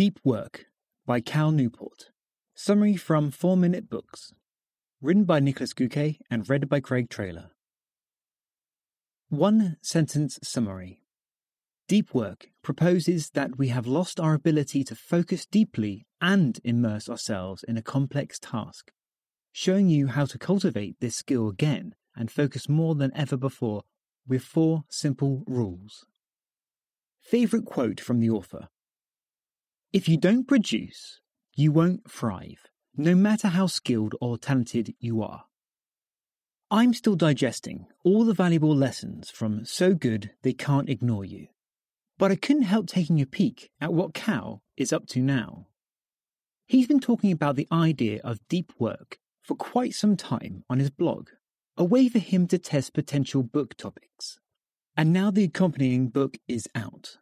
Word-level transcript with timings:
Deep 0.00 0.18
Work 0.24 0.64
by 1.04 1.20
Cal 1.20 1.50
Newport. 1.52 2.08
Summary 2.54 2.96
from 2.96 3.30
4 3.30 3.54
Minute 3.54 3.90
Books. 3.90 4.32
Written 5.02 5.24
by 5.24 5.40
Niklas 5.40 5.74
Göke 5.74 6.16
and 6.30 6.48
read 6.48 6.70
by 6.70 6.80
Craig 6.80 7.10
Trailer. 7.10 7.50
One 9.28 9.76
sentence 9.82 10.38
summary. 10.42 11.02
Deep 11.86 12.14
Work 12.14 12.46
proposes 12.62 13.28
that 13.34 13.58
we 13.58 13.68
have 13.68 13.86
lost 13.86 14.18
our 14.18 14.32
ability 14.32 14.84
to 14.84 14.94
focus 14.94 15.44
deeply 15.44 16.06
and 16.18 16.58
immerse 16.64 17.10
ourselves 17.10 17.62
in 17.62 17.76
a 17.76 17.82
complex 17.82 18.38
task, 18.38 18.92
showing 19.52 19.90
you 19.90 20.06
how 20.06 20.24
to 20.24 20.38
cultivate 20.38 20.96
this 21.00 21.16
skill 21.16 21.46
again 21.46 21.94
and 22.16 22.30
focus 22.30 22.70
more 22.70 22.94
than 22.94 23.14
ever 23.14 23.36
before 23.36 23.82
with 24.26 24.44
four 24.44 24.84
simple 24.88 25.44
rules. 25.46 26.06
Favorite 27.20 27.66
quote 27.66 28.00
from 28.00 28.20
the 28.20 28.30
author 28.30 28.70
If 29.92 30.08
you 30.08 30.16
don't 30.16 30.46
produce, 30.46 31.20
you 31.56 31.72
won't 31.72 32.08
thrive, 32.08 32.68
no 32.96 33.16
matter 33.16 33.48
how 33.48 33.66
skilled 33.66 34.14
or 34.20 34.38
talented 34.38 34.94
you 35.00 35.20
are. 35.20 35.46
I'm 36.70 36.94
still 36.94 37.16
digesting 37.16 37.86
all 38.04 38.24
the 38.24 38.32
valuable 38.32 38.72
lessons 38.72 39.30
from 39.30 39.64
So 39.64 39.94
Good 39.94 40.30
They 40.42 40.52
Can't 40.52 40.88
Ignore 40.88 41.24
You, 41.24 41.48
but 42.18 42.30
I 42.30 42.36
couldn't 42.36 42.62
help 42.62 42.86
taking 42.86 43.20
a 43.20 43.26
peek 43.26 43.72
at 43.80 43.92
what 43.92 44.14
Cal 44.14 44.62
is 44.76 44.92
up 44.92 45.08
to 45.08 45.20
now. 45.20 45.66
He's 46.68 46.86
been 46.86 47.00
talking 47.00 47.32
about 47.32 47.56
the 47.56 47.66
idea 47.72 48.20
of 48.22 48.46
deep 48.48 48.72
work 48.78 49.18
for 49.42 49.56
quite 49.56 49.94
some 49.94 50.16
time 50.16 50.62
on 50.70 50.78
his 50.78 50.90
blog, 50.90 51.30
a 51.76 51.82
way 51.82 52.08
for 52.08 52.20
him 52.20 52.46
to 52.46 52.58
test 52.58 52.94
potential 52.94 53.42
book 53.42 53.76
topics. 53.76 54.38
And 54.96 55.12
now 55.12 55.32
the 55.32 55.42
accompanying 55.42 56.10
book 56.10 56.36
is 56.46 56.68
out. 56.76 57.16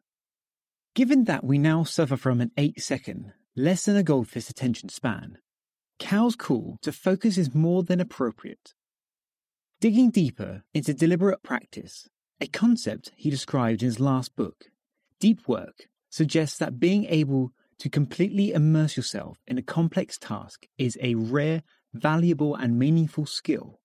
Given 0.98 1.26
that 1.26 1.44
we 1.44 1.58
now 1.58 1.84
suffer 1.84 2.16
from 2.16 2.40
an 2.40 2.50
8 2.56 2.80
second, 2.80 3.32
less 3.54 3.84
than 3.84 3.94
a 3.94 4.02
goldfish 4.02 4.50
attention 4.50 4.88
span, 4.88 5.38
Cal's 6.00 6.34
call 6.34 6.76
to 6.82 6.90
focus 6.90 7.38
is 7.38 7.54
more 7.54 7.84
than 7.84 8.00
appropriate. 8.00 8.74
Digging 9.80 10.10
deeper 10.10 10.64
into 10.74 10.92
deliberate 10.92 11.44
practice, 11.44 12.08
a 12.40 12.48
concept 12.48 13.12
he 13.14 13.30
described 13.30 13.80
in 13.80 13.86
his 13.86 14.00
last 14.00 14.34
book, 14.34 14.72
Deep 15.20 15.46
Work, 15.46 15.86
suggests 16.10 16.58
that 16.58 16.80
being 16.80 17.04
able 17.04 17.52
to 17.78 17.88
completely 17.88 18.50
immerse 18.50 18.96
yourself 18.96 19.38
in 19.46 19.56
a 19.56 19.62
complex 19.62 20.18
task 20.18 20.66
is 20.78 20.98
a 21.00 21.14
rare, 21.14 21.62
valuable, 21.94 22.56
and 22.56 22.76
meaningful 22.76 23.24
skill. 23.24 23.78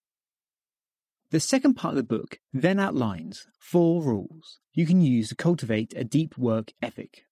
The 1.34 1.40
second 1.40 1.74
part 1.74 1.94
of 1.94 1.96
the 1.96 2.04
book 2.04 2.38
then 2.54 2.80
outlines 2.80 3.48
four 3.58 4.04
rules 4.04 4.60
you 4.72 4.86
can 4.86 5.02
use 5.02 5.30
to 5.30 5.36
cultivate 5.36 5.92
a 5.96 6.04
deep 6.04 6.38
work 6.38 6.74
ethic. 6.80 7.26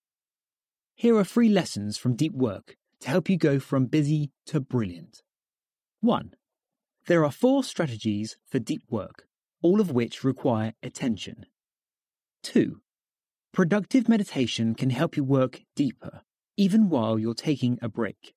Here 0.95 1.15
are 1.15 1.23
three 1.23 1.49
lessons 1.49 1.99
from 1.99 2.15
deep 2.15 2.33
work 2.33 2.77
to 3.01 3.09
help 3.09 3.29
you 3.29 3.37
go 3.37 3.59
from 3.59 3.85
busy 3.85 4.31
to 4.47 4.59
brilliant. 4.59 5.21
1. 5.99 6.31
There 7.05 7.23
are 7.23 7.31
four 7.31 7.63
strategies 7.63 8.37
for 8.47 8.57
deep 8.57 8.81
work, 8.89 9.27
all 9.61 9.79
of 9.79 9.91
which 9.91 10.23
require 10.23 10.73
attention. 10.81 11.45
2. 12.41 12.81
Productive 13.51 14.09
meditation 14.09 14.73
can 14.73 14.89
help 14.89 15.15
you 15.15 15.23
work 15.23 15.61
deeper, 15.75 16.21
even 16.57 16.89
while 16.89 17.19
you're 17.19 17.35
taking 17.35 17.77
a 17.83 17.87
break. 17.87 18.33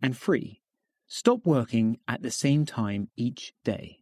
And 0.00 0.16
3. 0.16 0.60
Stop 1.08 1.40
working 1.44 1.98
at 2.06 2.22
the 2.22 2.30
same 2.30 2.64
time 2.64 3.08
each 3.16 3.54
day. 3.64 3.97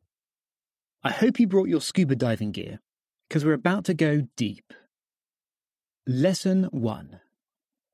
I 1.07 1.11
hope 1.11 1.39
you 1.39 1.47
brought 1.47 1.69
your 1.69 1.81
scuba 1.81 2.17
diving 2.17 2.51
gear, 2.51 2.81
because 3.29 3.45
we're 3.45 3.53
about 3.53 3.85
to 3.85 3.95
go 3.95 4.27
deep. 4.35 4.75
Lesson 6.05 6.65
1 6.73 7.21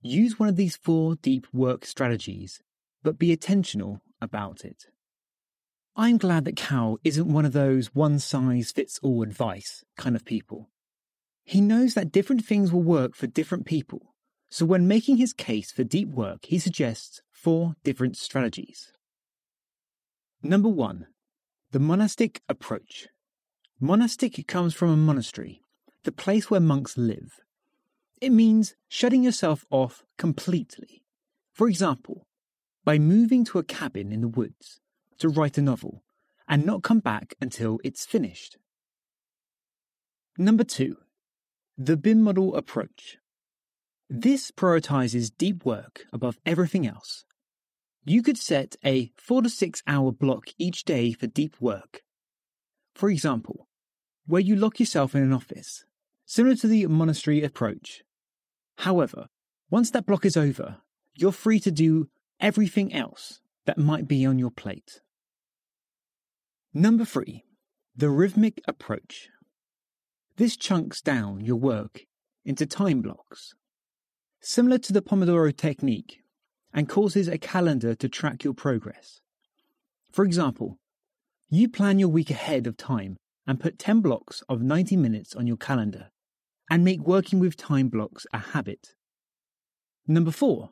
Use 0.00 0.38
one 0.38 0.48
of 0.48 0.56
these 0.56 0.76
four 0.76 1.16
deep 1.16 1.46
work 1.52 1.84
strategies, 1.84 2.62
but 3.02 3.18
be 3.18 3.36
attentional 3.36 4.00
about 4.22 4.64
it. 4.64 4.86
I'm 5.94 6.16
glad 6.16 6.46
that 6.46 6.56
Cal 6.56 6.96
isn't 7.04 7.30
one 7.30 7.44
of 7.44 7.52
those 7.52 7.94
one 7.94 8.18
size 8.18 8.72
fits 8.72 8.98
all 9.02 9.22
advice 9.22 9.84
kind 9.98 10.16
of 10.16 10.24
people. 10.24 10.70
He 11.44 11.60
knows 11.60 11.92
that 11.92 12.12
different 12.12 12.46
things 12.46 12.72
will 12.72 12.82
work 12.82 13.14
for 13.14 13.26
different 13.26 13.66
people, 13.66 14.14
so 14.50 14.64
when 14.64 14.88
making 14.88 15.18
his 15.18 15.34
case 15.34 15.70
for 15.70 15.84
deep 15.84 16.08
work, 16.08 16.46
he 16.46 16.58
suggests 16.58 17.20
four 17.30 17.74
different 17.84 18.16
strategies. 18.16 18.90
Number 20.42 20.70
one, 20.70 21.08
the 21.72 21.80
monastic 21.80 22.42
approach. 22.50 23.08
Monastic 23.80 24.46
comes 24.46 24.74
from 24.74 24.90
a 24.90 24.96
monastery, 24.96 25.62
the 26.04 26.12
place 26.12 26.50
where 26.50 26.60
monks 26.60 26.98
live. 26.98 27.40
It 28.20 28.30
means 28.30 28.74
shutting 28.88 29.24
yourself 29.24 29.64
off 29.70 30.04
completely. 30.18 31.02
For 31.54 31.68
example, 31.68 32.26
by 32.84 32.98
moving 32.98 33.42
to 33.46 33.58
a 33.58 33.64
cabin 33.64 34.12
in 34.12 34.20
the 34.20 34.28
woods 34.28 34.80
to 35.18 35.30
write 35.30 35.56
a 35.56 35.62
novel 35.62 36.04
and 36.46 36.66
not 36.66 36.82
come 36.82 37.00
back 37.00 37.34
until 37.40 37.78
it's 37.82 38.04
finished. 38.04 38.58
Number 40.36 40.64
two, 40.64 40.96
the 41.78 41.96
bimodal 41.96 42.54
approach. 42.54 43.16
This 44.10 44.50
prioritizes 44.50 45.32
deep 45.36 45.64
work 45.64 46.04
above 46.12 46.38
everything 46.44 46.86
else 46.86 47.24
you 48.04 48.22
could 48.22 48.38
set 48.38 48.76
a 48.84 49.12
four 49.16 49.42
to 49.42 49.48
six 49.48 49.82
hour 49.86 50.12
block 50.12 50.46
each 50.58 50.84
day 50.84 51.12
for 51.12 51.26
deep 51.26 51.56
work. 51.60 52.02
For 52.94 53.08
example, 53.08 53.68
where 54.26 54.40
you 54.40 54.56
lock 54.56 54.80
yourself 54.80 55.14
in 55.14 55.22
an 55.22 55.32
office, 55.32 55.84
similar 56.24 56.56
to 56.56 56.66
the 56.66 56.86
monastery 56.86 57.42
approach. 57.42 58.02
However, 58.78 59.26
once 59.70 59.90
that 59.90 60.06
block 60.06 60.24
is 60.24 60.36
over, 60.36 60.78
you're 61.14 61.32
free 61.32 61.60
to 61.60 61.70
do 61.70 62.08
everything 62.40 62.92
else 62.92 63.40
that 63.66 63.78
might 63.78 64.08
be 64.08 64.26
on 64.26 64.38
your 64.38 64.50
plate. 64.50 65.00
Number 66.74 67.04
three, 67.04 67.44
the 67.94 68.10
rhythmic 68.10 68.60
approach. 68.66 69.28
This 70.36 70.56
chunks 70.56 71.00
down 71.00 71.44
your 71.44 71.56
work 71.56 72.06
into 72.44 72.66
time 72.66 73.02
blocks. 73.02 73.54
Similar 74.40 74.78
to 74.78 74.92
the 74.92 75.02
Pomodoro 75.02 75.56
technique, 75.56 76.21
and 76.72 76.88
causes 76.88 77.28
a 77.28 77.38
calendar 77.38 77.94
to 77.94 78.08
track 78.08 78.44
your 78.44 78.54
progress. 78.54 79.20
For 80.10 80.24
example, 80.24 80.78
you 81.48 81.68
plan 81.68 81.98
your 81.98 82.08
week 82.08 82.30
ahead 82.30 82.66
of 82.66 82.76
time 82.76 83.16
and 83.46 83.60
put 83.60 83.78
10 83.78 84.00
blocks 84.00 84.42
of 84.48 84.62
90 84.62 84.96
minutes 84.96 85.34
on 85.34 85.46
your 85.46 85.56
calendar 85.56 86.10
and 86.70 86.84
make 86.84 87.00
working 87.00 87.38
with 87.38 87.56
time 87.56 87.88
blocks 87.88 88.26
a 88.32 88.38
habit. 88.38 88.94
Number 90.06 90.30
four, 90.30 90.70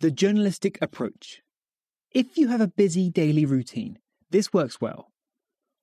the 0.00 0.10
journalistic 0.10 0.78
approach. 0.80 1.42
If 2.12 2.38
you 2.38 2.48
have 2.48 2.60
a 2.60 2.68
busy 2.68 3.10
daily 3.10 3.44
routine, 3.44 3.98
this 4.30 4.52
works 4.52 4.80
well. 4.80 5.12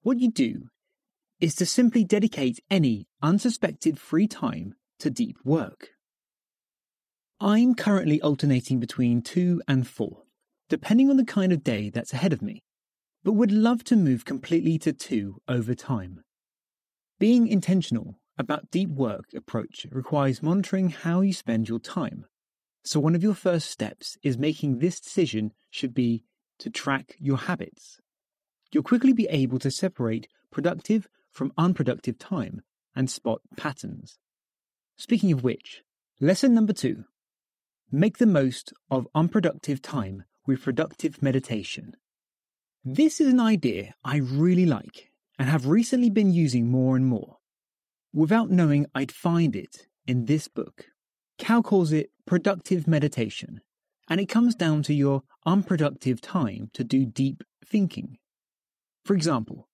What 0.01 0.19
you 0.19 0.31
do 0.31 0.69
is 1.39 1.53
to 1.55 1.65
simply 1.65 2.03
dedicate 2.03 2.59
any 2.69 3.05
unsuspected 3.21 3.99
free 3.99 4.27
time 4.27 4.73
to 4.99 5.09
deep 5.09 5.37
work. 5.43 5.89
I'm 7.39 7.75
currently 7.75 8.19
alternating 8.19 8.79
between 8.79 9.21
two 9.21 9.61
and 9.67 9.87
four, 9.87 10.23
depending 10.69 11.11
on 11.11 11.17
the 11.17 11.23
kind 11.23 11.51
of 11.53 11.63
day 11.63 11.91
that's 11.91 12.11
ahead 12.11 12.33
of 12.33 12.41
me, 12.41 12.63
but 13.23 13.33
would 13.33 13.51
love 13.51 13.83
to 13.85 13.95
move 13.95 14.25
completely 14.25 14.79
to 14.79 14.91
two 14.91 15.39
over 15.47 15.75
time. 15.75 16.23
Being 17.19 17.47
intentional 17.47 18.19
about 18.39 18.71
deep 18.71 18.89
work 18.89 19.25
approach 19.35 19.85
requires 19.91 20.41
monitoring 20.41 20.89
how 20.89 21.21
you 21.21 21.31
spend 21.31 21.69
your 21.69 21.77
time. 21.77 22.25
So 22.83 22.99
one 22.99 23.13
of 23.13 23.21
your 23.21 23.35
first 23.35 23.69
steps 23.69 24.17
is 24.23 24.35
making 24.39 24.79
this 24.79 24.99
decision 24.99 25.51
should 25.69 25.93
be 25.93 26.23
to 26.57 26.71
track 26.71 27.15
your 27.19 27.37
habits. 27.37 27.99
You'll 28.71 28.81
quickly 28.81 29.13
be 29.13 29.27
able 29.29 29.59
to 29.59 29.69
separate 29.69 30.27
productive 30.51 31.07
from 31.31 31.53
unproductive 31.55 32.17
time 32.17 32.61
and 32.95 33.11
spot 33.11 33.41
patterns. 33.55 34.17
Speaking 34.97 35.31
of 35.31 35.43
which, 35.43 35.83
lesson 36.19 36.55
number 36.55 36.73
two 36.73 37.05
Make 37.91 38.17
the 38.17 38.25
most 38.25 38.73
of 38.91 39.07
unproductive 39.15 39.81
time 39.81 40.25
with 40.45 40.63
productive 40.63 41.23
meditation. 41.23 41.95
This 42.83 43.21
is 43.21 43.31
an 43.31 43.39
idea 43.39 43.93
I 44.03 44.17
really 44.17 44.65
like 44.65 45.09
and 45.39 45.47
have 45.47 45.67
recently 45.67 46.09
been 46.09 46.33
using 46.33 46.69
more 46.69 46.97
and 46.97 47.05
more. 47.05 47.37
Without 48.13 48.49
knowing 48.49 48.87
I'd 48.93 49.13
find 49.13 49.55
it 49.55 49.87
in 50.05 50.25
this 50.25 50.49
book. 50.49 50.87
Cal 51.37 51.63
calls 51.63 51.93
it 51.93 52.09
productive 52.25 52.87
meditation, 52.87 53.61
and 54.09 54.19
it 54.19 54.27
comes 54.27 54.53
down 54.53 54.83
to 54.83 54.93
your 54.93 55.23
unproductive 55.45 56.19
time 56.19 56.69
to 56.73 56.83
do 56.83 57.05
deep 57.05 57.41
thinking. 57.65 58.17
For 59.05 59.13
example, 59.13 59.69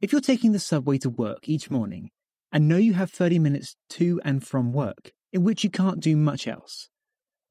if 0.00 0.10
you're 0.10 0.20
taking 0.20 0.50
the 0.50 0.58
subway 0.58 0.98
to 0.98 1.08
work 1.08 1.48
each 1.48 1.70
morning 1.70 2.10
and 2.50 2.66
know 2.66 2.78
you 2.78 2.94
have 2.94 3.12
30 3.12 3.38
minutes 3.38 3.76
to 3.90 4.20
and 4.24 4.44
from 4.44 4.72
work 4.72 5.12
in 5.32 5.44
which 5.44 5.62
you 5.62 5.70
can't 5.70 6.00
do 6.00 6.16
much 6.16 6.48
else, 6.48 6.88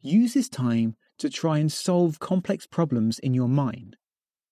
Use 0.05 0.33
this 0.33 0.49
time 0.49 0.97
to 1.17 1.29
try 1.29 1.59
and 1.59 1.71
solve 1.71 2.19
complex 2.19 2.67
problems 2.67 3.19
in 3.19 3.33
your 3.33 3.47
mind. 3.47 3.95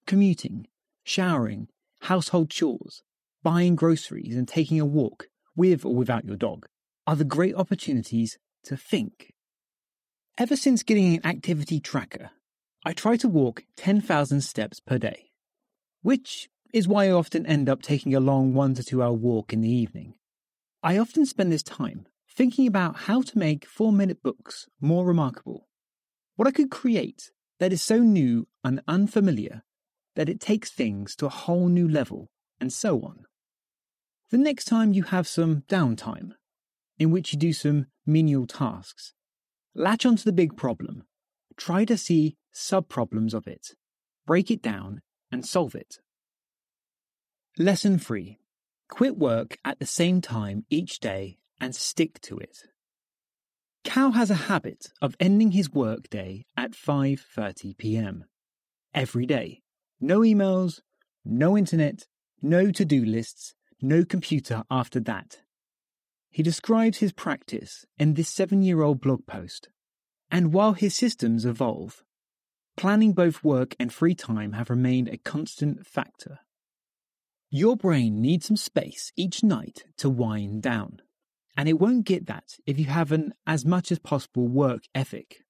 Commuting, 0.07 0.65
showering, 1.03 1.67
household 2.03 2.49
chores, 2.49 3.03
buying 3.43 3.75
groceries, 3.75 4.37
and 4.37 4.47
taking 4.47 4.79
a 4.79 4.85
walk, 4.85 5.27
with 5.53 5.83
or 5.83 5.93
without 5.93 6.23
your 6.23 6.37
dog, 6.37 6.67
are 7.05 7.17
the 7.17 7.25
great 7.25 7.53
opportunities 7.53 8.39
to 8.63 8.77
think. 8.77 9.33
Ever 10.37 10.55
since 10.55 10.83
getting 10.83 11.15
an 11.15 11.25
activity 11.25 11.81
tracker, 11.81 12.29
I 12.85 12.93
try 12.93 13.17
to 13.17 13.27
walk 13.27 13.65
10,000 13.75 14.39
steps 14.39 14.79
per 14.79 14.97
day, 14.97 15.31
which 16.01 16.49
is 16.73 16.87
why 16.87 17.07
I 17.07 17.11
often 17.11 17.45
end 17.45 17.67
up 17.67 17.81
taking 17.81 18.15
a 18.15 18.21
long 18.21 18.53
one 18.53 18.73
to 18.75 18.83
two 18.85 19.03
hour 19.03 19.11
walk 19.11 19.51
in 19.51 19.59
the 19.59 19.69
evening. 19.69 20.13
I 20.81 20.97
often 20.97 21.25
spend 21.25 21.51
this 21.51 21.61
time 21.61 22.05
thinking 22.33 22.67
about 22.67 22.95
how 22.95 23.21
to 23.21 23.37
make 23.37 23.65
four 23.65 23.91
minute 23.91 24.23
books 24.23 24.67
more 24.79 25.05
remarkable. 25.05 25.67
What 26.35 26.47
I 26.47 26.51
could 26.51 26.71
create 26.71 27.31
that 27.59 27.73
is 27.73 27.81
so 27.81 27.99
new 27.99 28.47
and 28.63 28.81
unfamiliar 28.87 29.63
that 30.15 30.29
it 30.29 30.39
takes 30.39 30.71
things 30.71 31.15
to 31.15 31.25
a 31.25 31.29
whole 31.29 31.67
new 31.67 31.87
level, 31.87 32.29
and 32.59 32.71
so 32.71 33.01
on. 33.01 33.25
The 34.29 34.37
next 34.37 34.65
time 34.65 34.93
you 34.93 35.03
have 35.03 35.27
some 35.27 35.63
downtime, 35.67 36.31
in 36.97 37.11
which 37.11 37.33
you 37.33 37.39
do 37.39 37.53
some 37.53 37.87
menial 38.05 38.45
tasks, 38.45 39.13
latch 39.73 40.05
onto 40.05 40.23
the 40.23 40.33
big 40.33 40.57
problem, 40.57 41.03
try 41.57 41.85
to 41.85 41.97
see 41.97 42.37
sub 42.51 42.89
problems 42.89 43.33
of 43.33 43.47
it, 43.47 43.75
break 44.25 44.51
it 44.51 44.61
down, 44.61 45.01
and 45.31 45.45
solve 45.45 45.75
it. 45.75 45.99
Lesson 47.57 47.97
3 47.97 48.39
Quit 48.89 49.17
work 49.17 49.57
at 49.63 49.79
the 49.79 49.85
same 49.85 50.19
time 50.21 50.65
each 50.69 50.99
day 50.99 51.37
and 51.61 51.73
stick 51.73 52.19
to 52.19 52.37
it. 52.37 52.63
Cal 53.85 54.11
has 54.11 54.29
a 54.29 54.45
habit 54.51 54.87
of 55.01 55.15
ending 55.19 55.51
his 55.51 55.71
workday 55.71 56.45
at 56.57 56.71
5:30 56.71 57.77
p.m. 57.77 58.25
every 58.93 59.25
day. 59.25 59.61
No 59.99 60.19
emails, 60.19 60.81
no 61.23 61.57
internet, 61.57 62.07
no 62.41 62.71
to-do 62.71 63.05
lists, 63.05 63.53
no 63.81 64.03
computer 64.03 64.63
after 64.69 64.99
that. 64.99 65.41
He 66.29 66.43
describes 66.43 66.97
his 66.97 67.11
practice 67.11 67.85
in 67.97 68.15
this 68.15 68.33
7-year-old 68.33 68.99
blog 69.01 69.25
post. 69.25 69.69
And 70.29 70.53
while 70.53 70.73
his 70.73 70.95
systems 70.95 71.45
evolve, 71.45 72.03
planning 72.77 73.13
both 73.13 73.43
work 73.43 73.75
and 73.79 73.93
free 73.93 74.15
time 74.15 74.53
have 74.53 74.69
remained 74.69 75.09
a 75.09 75.17
constant 75.17 75.85
factor. 75.85 76.39
Your 77.49 77.75
brain 77.75 78.21
needs 78.21 78.45
some 78.45 78.55
space 78.55 79.11
each 79.17 79.43
night 79.43 79.83
to 79.97 80.09
wind 80.09 80.61
down, 80.61 81.01
and 81.57 81.67
it 81.67 81.79
won't 81.79 82.05
get 82.05 82.27
that 82.27 82.57
if 82.65 82.79
you 82.79 82.85
have 82.85 83.11
an 83.11 83.33
as 83.45 83.65
much 83.65 83.91
as 83.91 83.99
possible 83.99 84.47
work 84.47 84.83
ethic. 84.95 85.43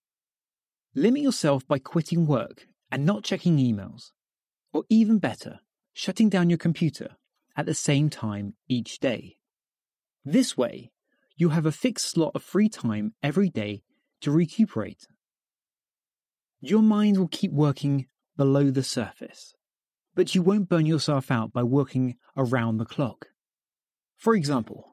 Limit 0.95 1.21
yourself 1.21 1.67
by 1.67 1.79
quitting 1.79 2.27
work 2.27 2.67
and 2.91 3.05
not 3.05 3.23
checking 3.23 3.57
emails, 3.57 4.11
or 4.73 4.83
even 4.89 5.19
better, 5.19 5.59
shutting 5.93 6.29
down 6.29 6.49
your 6.49 6.57
computer 6.57 7.17
at 7.55 7.65
the 7.65 7.73
same 7.73 8.09
time 8.09 8.55
each 8.67 8.99
day. 8.99 9.37
This 10.25 10.57
way, 10.57 10.91
you 11.35 11.49
have 11.49 11.65
a 11.65 11.71
fixed 11.71 12.09
slot 12.09 12.33
of 12.35 12.43
free 12.43 12.69
time 12.69 13.13
every 13.23 13.49
day 13.49 13.83
to 14.21 14.31
recuperate. 14.31 15.07
Your 16.59 16.81
mind 16.81 17.17
will 17.17 17.27
keep 17.27 17.51
working 17.51 18.07
below 18.37 18.69
the 18.69 18.83
surface 18.83 19.55
but 20.15 20.35
you 20.35 20.41
won't 20.41 20.69
burn 20.69 20.85
yourself 20.85 21.31
out 21.31 21.53
by 21.53 21.63
working 21.63 22.15
around 22.35 22.77
the 22.77 22.85
clock. 22.85 23.27
For 24.17 24.35
example, 24.35 24.90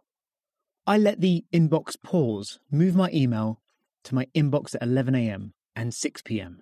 I 0.89 0.97
let 0.97 1.21
the 1.21 1.45
inbox 1.53 2.01
pause 2.03 2.61
move 2.71 2.97
my 2.97 3.11
email 3.13 3.61
to 4.05 4.15
my 4.15 4.27
inbox 4.35 4.75
at 4.75 4.81
11am 4.81 5.53
and 5.77 5.93
6pm. 5.93 6.61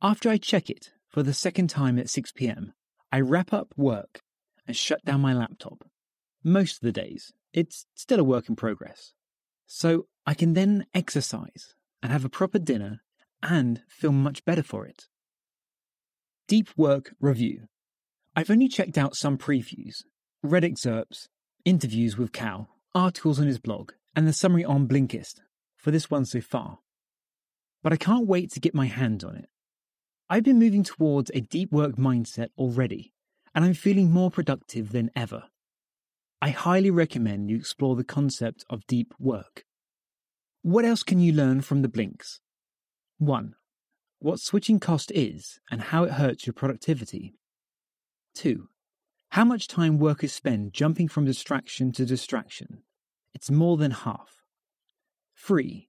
After 0.00 0.28
I 0.28 0.36
check 0.36 0.70
it 0.70 0.92
for 1.08 1.24
the 1.24 1.34
second 1.34 1.68
time 1.68 1.98
at 1.98 2.06
6pm, 2.06 2.74
I 3.10 3.20
wrap 3.20 3.52
up 3.52 3.74
work 3.76 4.20
and 4.68 4.76
shut 4.76 5.04
down 5.04 5.20
my 5.20 5.34
laptop. 5.34 5.84
Most 6.44 6.76
of 6.76 6.82
the 6.82 6.92
days, 6.92 7.32
it's 7.52 7.86
still 7.96 8.20
a 8.20 8.24
work 8.24 8.48
in 8.48 8.54
progress. 8.54 9.14
So 9.66 10.06
I 10.24 10.34
can 10.34 10.52
then 10.52 10.86
exercise 10.94 11.74
and 12.04 12.12
have 12.12 12.24
a 12.24 12.28
proper 12.28 12.60
dinner 12.60 13.00
and 13.42 13.82
feel 13.88 14.12
much 14.12 14.44
better 14.44 14.62
for 14.62 14.86
it. 14.86 15.08
Deep 16.46 16.68
Work 16.76 17.16
Review. 17.18 17.66
I've 18.36 18.50
only 18.50 18.68
checked 18.68 18.96
out 18.96 19.16
some 19.16 19.38
previews, 19.38 20.04
read 20.40 20.62
excerpts, 20.62 21.28
interviews 21.64 22.16
with 22.16 22.30
Cal, 22.30 22.68
articles 22.94 23.40
on 23.40 23.46
his 23.46 23.58
blog, 23.58 23.92
and 24.14 24.26
the 24.26 24.32
summary 24.32 24.64
on 24.64 24.86
Blinkist 24.86 25.40
for 25.76 25.90
this 25.90 26.10
one 26.10 26.24
so 26.24 26.40
far. 26.40 26.78
But 27.82 27.92
I 27.92 27.96
can't 27.96 28.26
wait 28.26 28.50
to 28.52 28.60
get 28.60 28.74
my 28.74 28.86
hands 28.86 29.24
on 29.24 29.36
it. 29.36 29.48
I've 30.30 30.44
been 30.44 30.58
moving 30.58 30.84
towards 30.84 31.30
a 31.34 31.40
deep 31.40 31.70
work 31.72 31.96
mindset 31.96 32.48
already, 32.56 33.12
and 33.54 33.64
I'm 33.64 33.74
feeling 33.74 34.10
more 34.10 34.30
productive 34.30 34.92
than 34.92 35.10
ever. 35.14 35.44
I 36.40 36.50
highly 36.50 36.90
recommend 36.90 37.50
you 37.50 37.56
explore 37.56 37.96
the 37.96 38.04
concept 38.04 38.64
of 38.70 38.86
deep 38.86 39.14
work. 39.18 39.64
What 40.62 40.84
else 40.84 41.02
can 41.02 41.20
you 41.20 41.32
learn 41.32 41.60
from 41.60 41.82
the 41.82 41.88
Blinks? 41.88 42.40
1 43.18 43.54
what 44.24 44.40
switching 44.40 44.80
cost 44.80 45.12
is 45.14 45.60
and 45.70 45.82
how 45.82 46.04
it 46.04 46.12
hurts 46.12 46.46
your 46.46 46.54
productivity. 46.54 47.34
2. 48.36 48.70
How 49.34 49.44
much 49.44 49.66
time 49.66 49.98
workers 49.98 50.32
spend 50.32 50.72
jumping 50.72 51.08
from 51.08 51.24
distraction 51.24 51.90
to 51.94 52.06
distraction. 52.06 52.84
It's 53.34 53.50
more 53.50 53.76
than 53.76 53.90
half. 53.90 54.44
3. 55.36 55.88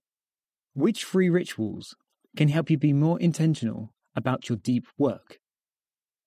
Which 0.74 1.04
free 1.04 1.30
rituals 1.30 1.94
can 2.36 2.48
help 2.48 2.70
you 2.70 2.76
be 2.76 2.92
more 2.92 3.20
intentional 3.20 3.92
about 4.16 4.48
your 4.48 4.58
deep 4.58 4.88
work? 4.98 5.38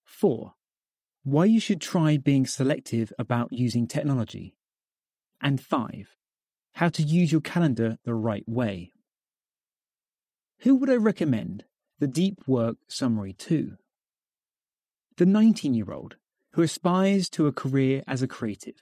4. 0.05 0.53
Why 1.23 1.43
you 1.43 1.59
should 1.59 1.81
try 1.81 2.15
being 2.15 2.45
selective 2.45 3.11
about 3.19 3.51
using 3.51 3.85
technology. 3.85 4.55
And 5.41 5.59
5. 5.59 6.15
How 6.75 6.87
to 6.87 7.03
use 7.03 7.33
your 7.33 7.41
calendar 7.41 7.97
the 8.05 8.15
right 8.15 8.47
way. 8.47 8.93
Who 10.59 10.77
would 10.77 10.89
I 10.89 10.95
recommend 10.95 11.65
the 11.99 12.07
deep 12.07 12.47
work 12.47 12.77
summary 12.87 13.33
too. 13.33 13.73
The 15.17 15.25
19 15.25 15.73
year 15.73 15.91
old 15.91 16.15
who 16.59 16.63
aspires 16.63 17.29
to 17.29 17.47
a 17.47 17.53
career 17.53 18.03
as 18.05 18.21
a 18.21 18.27
creative. 18.27 18.81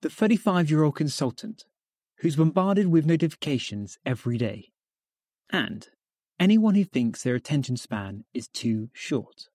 The 0.00 0.08
35 0.08 0.70
year 0.70 0.82
old 0.82 0.96
consultant 0.96 1.66
who's 2.20 2.36
bombarded 2.36 2.86
with 2.86 3.04
notifications 3.04 3.98
every 4.06 4.38
day. 4.38 4.70
And 5.50 5.86
anyone 6.38 6.76
who 6.76 6.84
thinks 6.84 7.22
their 7.22 7.34
attention 7.34 7.76
span 7.76 8.24
is 8.32 8.48
too 8.48 8.88
short. 8.94 9.49